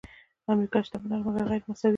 امریکا 0.51 0.77
شتمنه 0.85 1.15
مګر 1.25 1.43
غیرمساوي 1.51 1.75
ده. 1.87 1.89